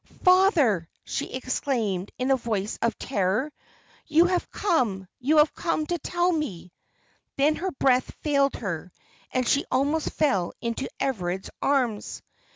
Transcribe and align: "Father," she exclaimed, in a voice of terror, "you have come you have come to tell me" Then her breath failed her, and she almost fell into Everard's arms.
"Father," 0.23 0.89
she 1.03 1.31
exclaimed, 1.31 2.09
in 2.17 2.31
a 2.31 2.35
voice 2.35 2.79
of 2.81 2.97
terror, 2.97 3.51
"you 4.07 4.25
have 4.25 4.49
come 4.49 5.07
you 5.19 5.37
have 5.37 5.53
come 5.53 5.85
to 5.85 5.99
tell 5.99 6.31
me" 6.31 6.71
Then 7.37 7.57
her 7.57 7.69
breath 7.69 8.11
failed 8.23 8.55
her, 8.55 8.91
and 9.29 9.47
she 9.47 9.63
almost 9.69 10.09
fell 10.09 10.53
into 10.59 10.89
Everard's 10.99 11.51
arms. 11.61 12.23